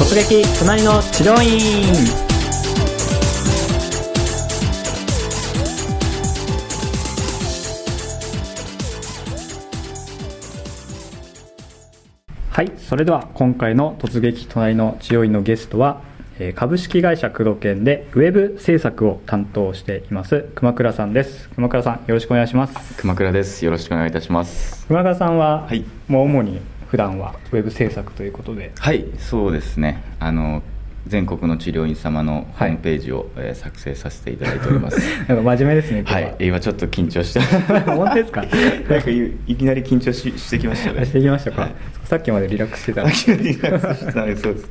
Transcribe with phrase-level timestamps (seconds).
[0.00, 1.92] 突撃隣の治療院
[12.48, 16.00] はいそれでは今回の突撃隣の治療院のゲストは
[16.38, 23.62] えー株式会社工藤研でウェブ制作を担当しています熊倉さんです熊倉さんよろしくお願いします熊倉です。
[23.66, 24.86] よろしくお願いいたします。
[24.86, 26.58] 熊倉さんは、はいもう主に
[26.90, 30.02] 普段はウェブ制作ということではい、そうですね。
[30.18, 30.62] あの
[31.06, 34.98] 全国の治療院様のホームページを、えー作成させていただいております。
[35.28, 37.40] なんか真面目ですねは、はい、今ちょっと緊張して。
[37.86, 38.42] 本当ですか？
[38.90, 41.06] なんかいいきなり緊張ししてきましたね。
[41.06, 41.70] していきましたか、はい
[42.04, 43.08] さっきまでリラックスしてたリ
[43.62, 44.68] ラックスしたねそうです。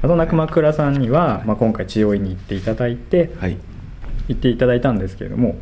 [0.00, 3.58] そんな熊倉さんには、まあ、今回治療院に行っていただいて、はい。
[4.28, 5.56] 行っていただいたんですけれども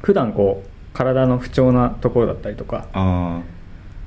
[0.00, 3.61] 普段こう体の不調なところだったりとかああ。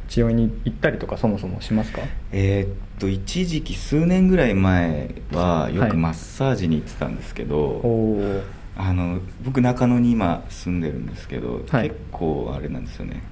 [0.07, 2.01] 治療院に行ったりとかそもそもしますか？
[2.31, 5.91] えーっと一時期数年ぐらい前はよはい。
[5.91, 8.41] くマッサージに行ってたんですけど、おお
[8.77, 11.89] あの僕中野に今住んでるんですけど、はい。
[11.89, 13.23] 結構あれなんですよね。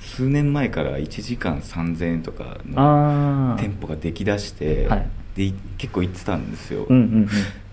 [0.00, 5.06] 数年前から1時間3000円とかの店舗ができだして、はい。
[5.34, 7.28] でい結構行ってたんですよ、うんうんうん。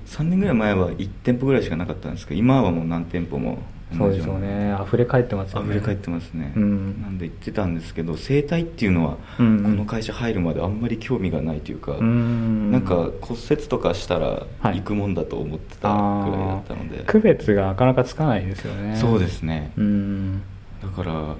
[0.05, 3.57] 3年ぐらい前は1店舗ぐらいしかなかったんですけど今はもう何店舗も
[3.97, 4.75] そうですよね。
[4.85, 5.67] 溢れ返ってますよね。
[5.67, 7.01] 溢れ返ってますね、うん。
[7.01, 9.63] なんで行ってたんですけど整体っていうのは、うんうん。
[9.63, 12.71] この会社入るまであんまり興味がないというか、うん。
[12.71, 14.77] なんか骨折とかしたらはい。
[14.79, 18.95] 行くもんだと思ってたぐらいだったので、あー区別がなかなかつかないですよね。
[18.95, 20.41] そうですね、うん。
[20.81, 21.35] だから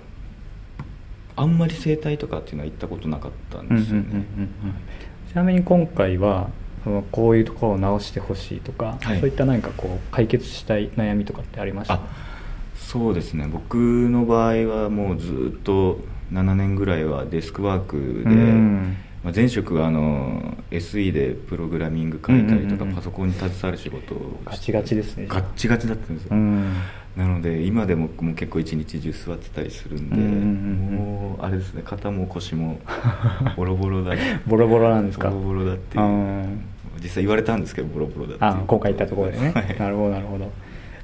[1.38, 4.30] あんまり整体とかっていうのは行ったことなかったんうんうんうんですよね、うんうん。
[5.30, 6.50] ちなみに今回は
[7.12, 9.20] こういうところを直してほしいとか、はい。
[9.20, 11.96] そういった何かこう解決したい悩みとかってありました？
[11.96, 12.00] あ
[12.86, 13.48] そうですね。
[13.52, 16.00] 僕の場合はもうずっと
[16.32, 18.98] 7年ぐらいはデスクワークで、うん。
[19.24, 25.26] まあ、前職はあの SE でプログラミング書いたりとか、パソコンに携わる仕事をガチガチですね。
[25.28, 26.74] ガッチガチだったんですよ、うん。
[27.18, 32.80] なので今でももう結構一日中座ってたりするんで、もうあれですね肩も腰も
[33.58, 34.14] ボロボロだ。
[34.46, 35.32] ボロボロなんですか？
[35.32, 36.04] ボロボロだっていう。
[36.04, 36.62] うん。
[37.02, 38.64] 実際言われたんですけどボロボロだっていう。
[38.64, 39.80] あ今回行ったところでね、はい。
[39.80, 40.52] なるほどなるほど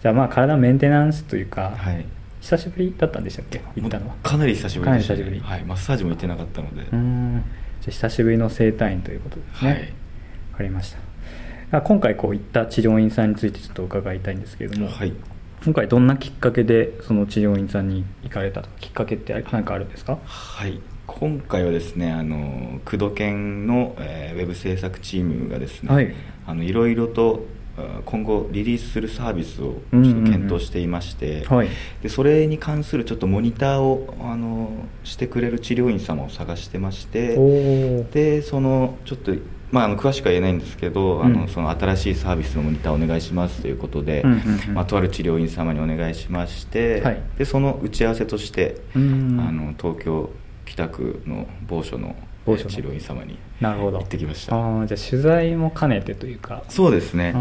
[0.02, 2.06] じゃあまあ体のメンテナンスというか、はい。
[2.42, 3.62] 久しぶりだったんでしたっけ？
[3.76, 4.16] 行ったのは。
[4.24, 5.52] かなり久しぶりでした、かなり久しぶり。
[5.52, 7.44] はい、マッサージも行ってなかったので、うん。
[7.82, 9.70] じゃあ久しぶりの整体院ということですね。
[9.70, 9.94] わ、はい。
[10.58, 10.96] かりまし
[11.70, 11.78] た。
[11.78, 15.14] あ今回こう行った治療院さんについてちょっと伺いたいんですけれども、はい。
[15.64, 18.70] 今回どんなきっかけでその治療院さんに行かれたと？
[18.70, 20.18] かきっかけって何かあるんですか？
[20.26, 26.16] はい、今回はですねあの工藤研の、えーウェブ制作チームがですね、はい。
[26.48, 27.61] あのいろいろとあ
[28.06, 30.06] 今後リリースするサービスをちょっとうん。
[30.06, 31.68] うんうん検討していまして、はい。
[32.02, 34.72] でそれに関するちょっとモニターをあの
[35.04, 37.36] してくれる治療院様を探してまして
[38.14, 39.34] でそのちょっと、
[39.72, 41.34] まあ、あの詳しくは言えないんですけど、あうん。
[41.34, 44.74] のその新しいサービスのモニターお願いしますということで、うんうんうん。
[44.76, 47.22] まあ、とある治療院様にお願いしまして、はい。
[47.38, 49.40] でその打ち合わせとして、うん。
[49.40, 50.30] あの東京
[50.66, 52.16] 北区の某所の
[52.46, 52.70] 某所の。
[52.70, 54.00] 治療院様になるほど。
[54.00, 54.56] 行ってきました。
[54.56, 56.64] ああじゃあ取材も兼ねてというか。
[56.70, 57.34] そうですね。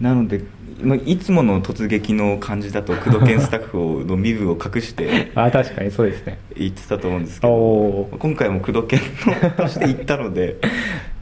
[0.00, 0.42] なので
[0.82, 6.38] まあいつもの突撃の感じだと工藤研スタッフの身分を隠してあー確かにそうですね。
[6.56, 9.00] 言ってたと思うんですけど今回も工藤研
[9.42, 10.56] のとして行ったので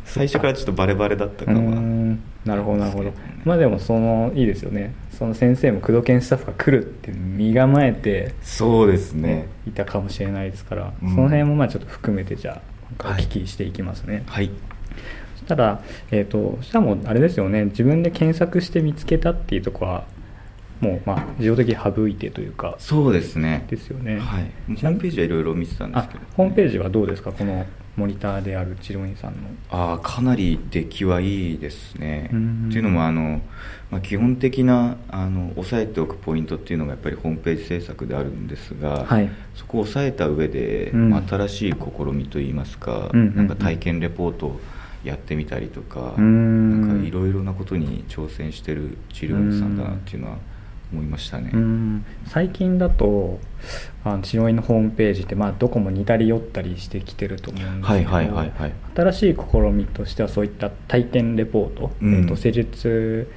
[0.05, 2.21] 最初からちょっとバレバレだったうー感はん。
[2.45, 3.05] なるほどなるほど。
[3.05, 3.15] ね。
[3.45, 4.95] まあでもそのいいですよね。
[5.17, 9.49] その先生も工藤研スタッフが来るって身構えてそうですね。
[9.67, 11.11] いたかもしれないですから、うん。
[11.11, 13.23] その辺もまあちょっと含めてじゃあおはい。
[13.23, 14.51] 聞きしていきますね、はい。
[15.37, 17.67] そしたら、えー、とそしたらもうあれですよね。
[17.67, 20.05] 自分で検索して見つけたっていうところは
[20.81, 22.77] もうまあ自動的に省いてというか。
[22.79, 23.65] そうですね。
[23.69, 24.19] ですよね。
[24.19, 24.51] はい。
[24.69, 27.33] ホームページはいろいろ見てたんですあけど、ホームページはどうですか？
[27.33, 27.67] この
[27.97, 29.39] モニターである治療院さんの。
[29.71, 32.29] ああかなり出来はいいですね。
[32.33, 32.67] うん。
[32.69, 33.41] っていうのもあの、
[33.91, 39.31] まあ、基本的なあの押さえておくポイントっていうのがやっぱりホームページ制作であるんですが、はい。
[39.55, 41.11] そこを押さえた上で、うん。
[41.11, 43.37] まあ新しい試みといいますか、うんうんうん。
[43.37, 44.61] なんか体験レポートを
[45.03, 46.81] やってみたりとか、うん。
[46.89, 50.39] なんかいろいろなことに挑戦してる治療院さんだなっていうのは
[50.93, 51.51] 思いましたね。
[51.53, 52.05] うん。
[52.27, 53.41] 最近だと
[54.05, 58.73] あの治療院のホームページって、まあ、どこも似たり寄ったりしてきてると思うんですけど、はいはいはいはい。
[58.95, 62.15] 新しい試みとしてはそういった体験レポート、うん。
[62.15, 63.29] えーと施術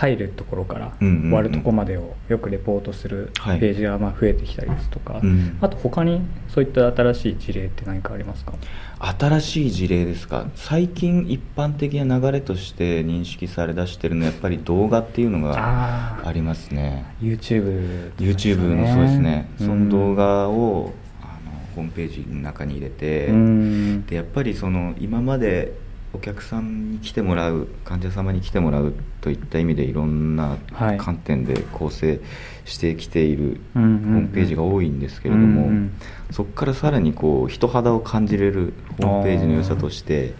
[0.00, 3.60] 入るところから終わるところまでをよくレポートするペはい。
[3.60, 5.58] ージがまあ増えてきたりですとか、うん。
[5.60, 8.54] あと他にそういった新しい事例って何かありますか？
[8.98, 10.46] 新しい事例ですか？
[10.54, 17.04] 最近一般的な流れとして認識されだしてるのはやっぱり動画っていうのがあありますね。
[17.20, 19.66] YouTube とか YouTube のそうですね、うん。
[19.66, 24.06] その動画をあのホームページの中に入れて、うん。
[24.06, 25.74] でやっぱりその今まで
[26.12, 30.98] お客さんに来てもらう患者様に来てもらうといった意味でいろんなはい。
[30.98, 32.20] 観点で構成
[32.64, 35.92] してきているホームページが多いんですけれども、うんうん。
[36.30, 40.34] そこからさらにこう人肌を感じれるホームページの良さとして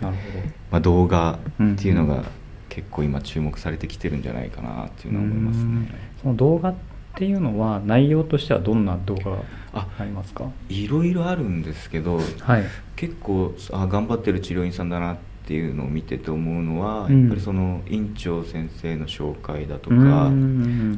[0.71, 2.25] まあ、動画っていうのが
[2.69, 5.89] 結構今注目されてきてるんじゃないかなっていうのは思いますうんね。
[6.23, 6.75] その動画っ
[7.17, 9.39] ていうのは内容としてはどんな動画
[9.73, 10.51] ありますか？
[10.69, 12.65] いろいろあるんですけど、はい。
[12.97, 17.21] 結構あ頑張ってる治療院さんだなっていうのを見てて思うのは、うん。
[17.23, 20.31] やっぱりその院長先生の紹介だとか、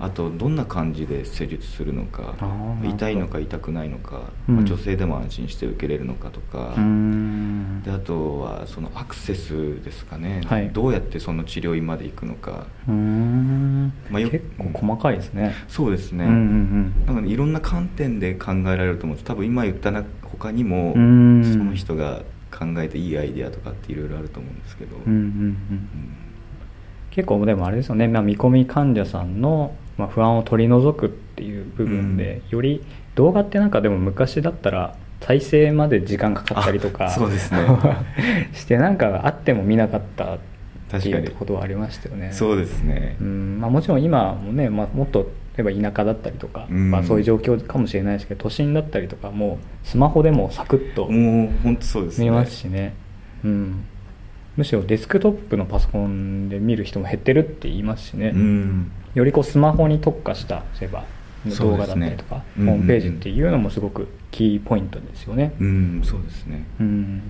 [0.00, 2.34] あとどんな感じで施術するのか
[2.84, 4.56] 痛いのか痛くないのか、うん。
[4.56, 6.74] まあ女性でも安心して受けれるのかとか、
[7.84, 10.70] であとはそのアクセスですかね、はい。
[10.70, 12.66] どうやってその治療院まで行くのか。
[12.86, 19.24] まあよ結構細かいですね、そうですね、なんかねいろんな観点で考えられると思うんです。
[19.24, 21.42] 多分今言ったな他にもうん。
[21.52, 22.22] その人が
[22.64, 25.18] 考えていいアイデアとかっていろいろあると思うんですけど、うんうんうん。
[25.18, 25.58] うん
[27.12, 32.82] 結構でもあれですよね、まあ、見込み患者さんの、まあ、不安を取り除くっていう部分で、より
[33.14, 37.60] 動画ってなんかでも昔だったら再生まで時間かかったりとかあそうですね。
[38.54, 40.38] してなんかあっても見なかったっ
[41.02, 42.30] ていうことはありましたよね。
[42.32, 43.58] そうですね、うん。
[43.60, 46.90] まあ、もちろん今もね、まあ、もっと例えば田舎だったりとか、うん。
[46.90, 52.24] まあ、そういう状況かもしれないですけど都心だったりとかもうスマホでもサクッともう本当そうですね。
[52.24, 52.94] 見ますしね、
[53.44, 53.84] うん、
[54.56, 58.92] むしろデスクトップのパソコンで見る人も減ってるって言いますしね、うん。
[59.14, 61.04] よりこうスマホに特化した例えば
[61.58, 66.64] 動画だったりとか、ねホームページっていうのもすごくキーポイントですよね、うんそうですね。
[66.80, 67.22] うん。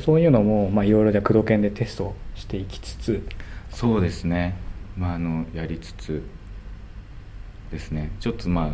[0.00, 3.26] そういうのもまあいろいろじゃあ工藤研でテストしていきつつ。
[3.70, 4.56] そうですね。
[4.96, 6.22] まああのやりつつ
[7.70, 8.10] ですね。
[8.20, 8.70] ちょっとまあ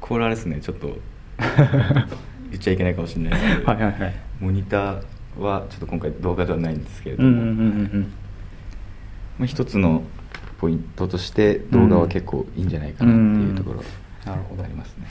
[0.00, 0.96] これあれですねちょっと
[2.50, 4.14] 言っちゃいけないかもしれないですけどはいはいはい。
[4.40, 5.02] モニター
[5.38, 8.06] はちょっと今回動画ではないんですけれども、
[9.46, 10.02] 一つの
[10.58, 14.62] ポイントとして動画は結構いいんじゃないかなっていうところうんなるほど。
[14.62, 15.06] ありますね、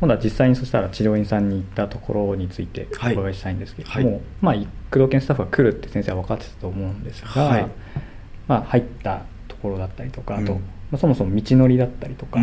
[0.00, 3.14] 今度は実際にそしたら治療院さんに行ったところについておはい。
[3.14, 4.60] 伺いしたいんですけれども、はい。
[4.60, 7.66] まあ、工藤研スタッフが来るって先生は分かってたと思うんですが、はい。
[8.48, 9.24] まあ、入ったと
[9.62, 12.40] ころだったりとかあと、うんまあ、そもそも道のりだったりとか、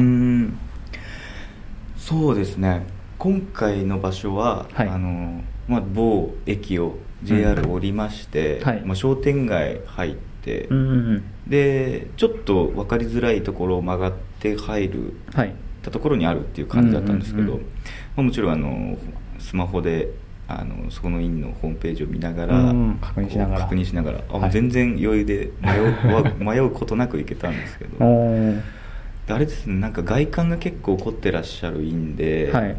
[1.97, 2.87] そうですね。
[3.19, 4.87] 今回の場所は、はい。
[4.87, 8.81] あのまあ、某駅を JR 降りまして、うんはい。
[8.81, 11.23] まあ、商店街入って、うんうんうん。
[11.47, 15.53] でちょっと分かりづらいところを曲がって入るはい。
[15.83, 17.63] たところにあるっていう感じだったんですけど、うんうんうん。
[17.63, 17.69] ま
[18.17, 18.97] あ、もちろんあの
[19.37, 20.09] スマホで
[20.51, 23.61] あのそこの院のホームページを見ながら、うん確認しながら。
[23.61, 24.51] 確認しながらあ、はい。
[24.51, 27.97] 全然余裕で迷う わ迷うことなく行けたんですけど
[29.29, 32.75] あれですねなんか外観が結構凝ってらっしゃる院で、はい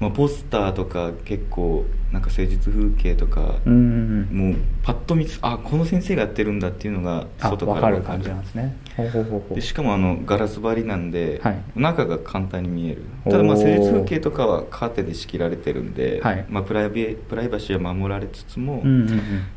[0.00, 3.72] まあ、ポスターとか結構なんか誠実風景とか、うん。
[3.72, 8.76] うんうんもうパッと見つあこの先生がやってるんだっていうのがあ外から分かる感じなんですね。
[9.54, 11.58] でしかもあのガラス張りなんで、はい。
[11.74, 13.02] 中が簡単に見える。
[13.24, 16.44] ただまあおー施術風景とかはカーテンで仕切られてるんで、はい。
[16.48, 18.82] まあ、プライベプライバシーは守られつつも、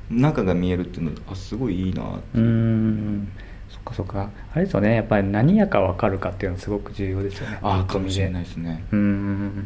[0.10, 2.38] 中が見えるっていうのあすごいいいなってう。
[2.38, 3.28] ーん。
[3.70, 4.30] そっかそっか。
[4.54, 4.96] あれですよね。
[4.96, 7.58] やっぱり何やか分かるかっていうのはすごく重要ですよね。
[7.62, 8.86] あパッと見かもしれないですね。
[8.92, 9.66] うん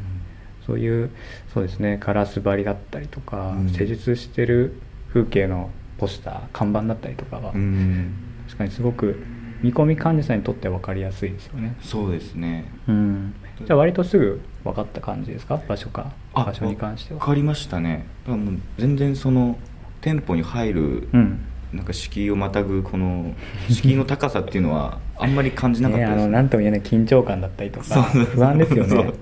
[0.72, 1.10] そういう
[1.54, 3.70] そうですねガラス張りだったりとか、うん。
[3.70, 4.80] 施術してる
[5.10, 8.14] 風景のポスター看板だったりとかは、うん。
[8.46, 9.22] 確かにすごく
[9.62, 11.76] 見込み患者さんにとっては分かりやすいですよね。
[11.82, 12.72] そうですね。
[12.88, 13.34] うん。
[13.66, 15.62] じゃあ割とすぐ分かった感じですか？
[15.68, 16.14] 場所か？
[16.34, 17.20] あ場所に関しては。
[17.20, 18.08] 分かりましたね。
[18.26, 19.58] だからもう全然その
[20.00, 21.46] 店舗に入る、うん。
[21.74, 23.34] なんか敷居をまたぐこの
[23.70, 26.24] 敷居の高さっていうのはあんまり感じなかったです、 ね。
[26.24, 28.96] あのなんとも言えない緊張感だったりとか不安ですよね。
[28.96, 29.14] うん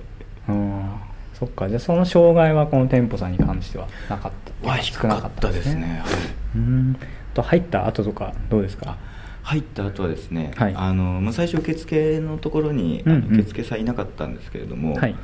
[1.39, 1.69] そっか。
[1.69, 4.31] じゃあその障害はこの店舗さんに関してはなかっ
[4.61, 4.67] た。
[4.67, 6.01] わ低かったですね。
[6.03, 6.11] はい。
[6.55, 6.97] うん。
[7.33, 8.97] と入った後とかどうですか？
[9.43, 10.73] 入った後はですね、はい。
[10.75, 13.17] あのまあ、最初受付のところに、うんうん。
[13.17, 15.15] あの受付さんいなかったんですけれども、はい。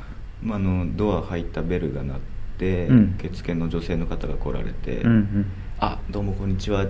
[0.42, 2.18] まあ、あのドア入ったベルが鳴っ
[2.58, 3.14] て、うん。
[3.18, 5.46] 受付の女性の方が来られて「うんうん。
[5.78, 6.86] あどうもこんにちは」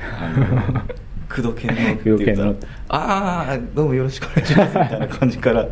[0.00, 0.80] あの
[1.28, 5.68] 工藤健のって工藤健の言ったら「ああどうもよろしくお願いします」みたいな感じから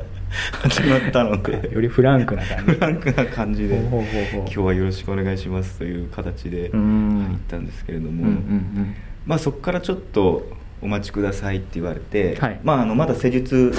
[0.63, 1.71] 始まったので。
[1.73, 2.73] よりフランクな感じ。
[2.73, 3.77] フランクな感じで。
[3.79, 7.25] 今日はよろしくお願いしますという形でうん。
[7.27, 8.95] 入ったんですけれども、うんうんうん。
[9.27, 10.49] まあ、そこからちょっと
[10.81, 12.61] お待ちくださいって言われて、はい。
[12.63, 13.75] まあ、あのまだ施術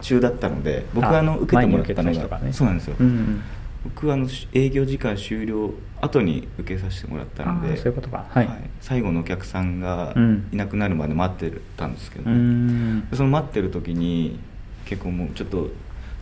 [0.00, 2.52] 中だったので僕はあのあ受けてもらったのが、ね。
[2.52, 3.42] そうなんですよ、うんうん。
[3.84, 8.26] 僕はあの営業時間終了後に受けさせてもらったのでそういうことか。
[8.28, 8.48] はい。
[8.80, 10.48] 最後のお客さんがうん。
[10.52, 13.08] いなくなるまで待ってたんですけど、うん。
[13.10, 14.38] でその待ってる時に
[14.84, 15.68] 結構もうちょっと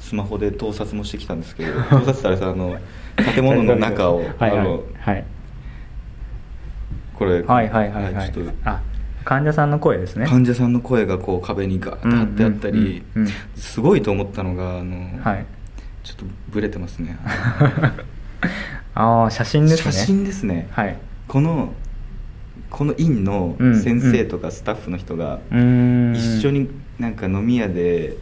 [0.01, 2.77] スマホで盗撮もしてきたんですけど 盗撮したらさあの
[3.35, 4.59] 建物の中を はいはい。
[4.59, 5.25] あのはい。
[7.15, 8.33] これはいはいはいはい。
[8.33, 8.53] ちょっと。
[8.65, 8.81] あ
[9.25, 10.27] 患者さんの声ですね。
[10.27, 15.47] 患者さんの声がこう壁にガーッと貼ってあったり、うんうんうんすごいと思ったのがあの、はい。
[16.03, 17.17] ちょっとブレてますね。
[18.95, 19.93] ああ写真ですね。
[19.93, 20.97] 写真ですね、はい。
[21.29, 21.73] この
[22.71, 28.17] この院のうん先生とかスタッフの人が一緒になんか飲み屋で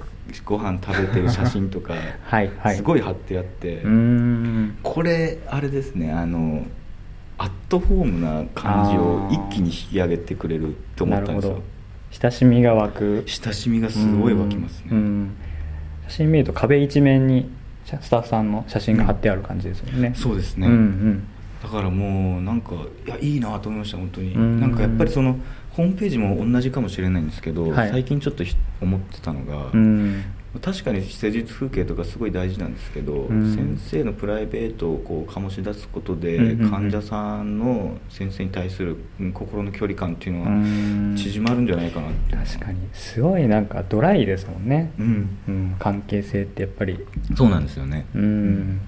[0.45, 1.95] ご飯食べてる写真とか
[2.25, 2.77] はいはい。
[2.77, 3.83] すごい貼ってあって、
[4.83, 6.67] これあれですねあの
[7.39, 11.63] アットホームな感じを一気に引き上げてくれると思ったんですよ。
[12.11, 13.25] 親しみが湧く。
[13.27, 14.89] 親しみがすごい湧きますね。
[14.91, 15.31] うんうん。
[16.09, 17.51] 写真見ると壁一面に
[17.85, 21.29] スタッフさんの写真が貼ってある感じですよね、そうですね、うんうん
[21.63, 22.75] だからもうなんか
[23.07, 24.35] いやいいなと思いました本当に。
[24.35, 24.61] うん。
[24.61, 25.39] なんかやっぱりその
[25.71, 27.91] ホームページも同じかもしれないんですけど、はい。
[27.91, 30.25] 最近ちょっとひ思ってたのが、うん。
[30.61, 33.55] 確かに施術風景とかすごい大事なんですけど、うん。
[33.55, 41.13] 先生のプライベートをこう醸し出すことで、患者さんの先生に対するうん心の距離感っていうのうん。
[41.13, 42.37] は縮まるんじゃないかなって。
[42.37, 42.79] 確かに。
[42.95, 45.39] すごいなんかドライですもんね、うん。
[45.47, 46.99] うん、関係性ってやっぱり。
[47.37, 48.07] そうなんですよね。
[48.15, 48.81] うん、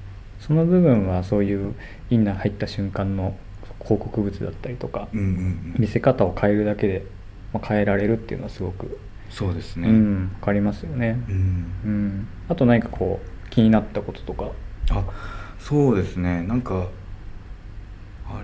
[0.46, 1.74] その部分はそういう
[2.10, 3.36] インナー入った瞬間の
[3.80, 5.74] 広告物だったりとか、うんうんうん。
[5.78, 7.04] 見せ方を変えるだけで、
[7.52, 8.98] まあ、変えられるっていうのはすごく、
[9.30, 9.88] そうですね。
[9.88, 11.34] うん、分かりますよね、うん。
[11.84, 14.50] うん、あと何かこう気になったこととか？
[14.90, 15.04] あ
[15.58, 16.42] そうですね。
[16.42, 16.88] なんか
[18.26, 18.42] あ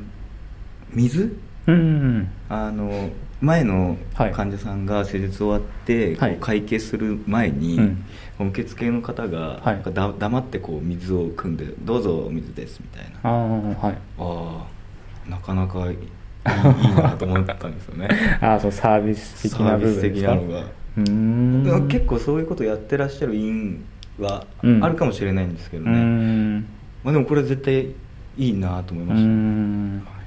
[0.91, 1.37] 水？
[1.67, 2.31] うん。
[2.49, 6.37] あの前のはい患者さんが施術終わって、はい。
[6.41, 7.79] 会計する前に、
[8.39, 8.49] うん。
[8.49, 9.61] 受付の方が、
[9.93, 13.31] だ黙ってこう水を汲んで「どうぞお水です」みたいな。
[13.31, 13.99] ああはい。
[14.19, 14.67] あ
[15.27, 15.99] あなかなかいい
[16.95, 18.09] なと思ったんですよね。
[18.41, 21.87] ああそうサービス的な部分サービス的なのが。
[21.89, 23.85] 結構そういうことやってらっしゃる院
[24.19, 24.85] はうん。
[24.85, 26.61] あるかもしれないんですけどね、ん。
[27.05, 27.87] まあ、でもこれ絶対
[28.37, 29.29] いいなと思いうまーした。
[29.29, 30.18] ん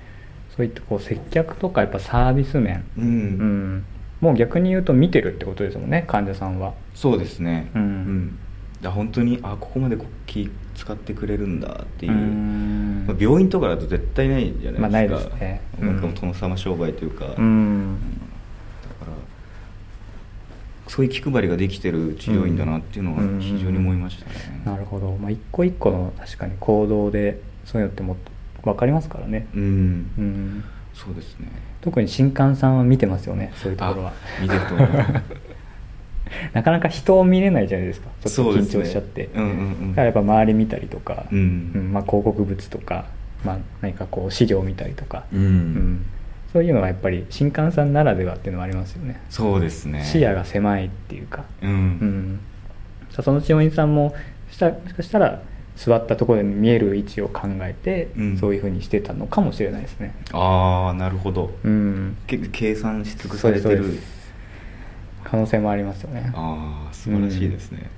[0.55, 2.83] そういったこう接客とかやっぱサービス面。
[2.97, 3.77] う、うん。
[3.77, 3.85] ん
[4.19, 6.73] もう逆に言うと見てるってことですもんね患者さんは。
[6.93, 7.71] そうですね。
[7.73, 8.37] うん。
[8.81, 12.11] だから本当にあここまでこ気使ってくれるんだっていう。
[12.11, 15.61] まあ、病院とかだと絶対ないじゃないですか、まあないですね。
[15.79, 16.01] うん。
[16.01, 17.97] なんか殿様商売というか、うだからん
[20.87, 23.39] そういう気配りができてる治療院だなっていうのはうん。
[23.39, 28.17] 非常に思いましたね、なるほど、まあ、一個一個の確かに行動でそういうのっても
[28.63, 29.61] 分かりますからね、うん、
[30.17, 30.63] うん、
[30.93, 31.47] そうですね。
[31.81, 34.09] 特に新刊さんは見てますよねそういうところは。
[34.11, 35.23] あ見てると思います。
[36.53, 38.09] なかなか人を見れないじゃないですか。
[38.23, 39.89] ちょっと緊張しちゃって、うんうんうん。
[39.91, 41.89] だからやっぱ周り見たりとか、うん。
[41.91, 43.05] まあ、広告物とか、
[43.43, 45.39] まあ、何かこう資料見たりとか、うん。
[45.39, 46.05] うん。
[46.53, 49.21] そういうのはやっぱり新刊さんならではっていうのはありますよね。
[49.29, 50.03] そうですね。
[50.03, 52.39] 視野が狭いっていうか、うん、うん、
[53.09, 54.13] その千代院さんも
[54.49, 55.41] したもしかしたら
[55.75, 58.37] 座ったところで見える位置を考えて、うん。
[58.37, 63.99] そういうふうにしてたのかもしれないですね、ああなるほど、うん、け計算し尽くされてる。
[65.23, 66.31] 可能性もありますよね。
[66.35, 67.89] ああ素晴らしいですね、